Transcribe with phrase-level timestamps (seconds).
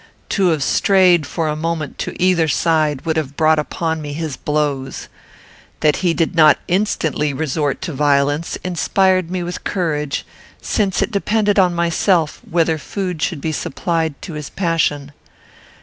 [0.29, 4.35] To have strayed, for a moment, to either side, would have brought upon me his
[4.35, 5.07] blows.
[5.81, 10.25] That he did not instantly resort to violence inspired me with courage,
[10.59, 15.11] since it depended on myself whether food should be supplied to his passion.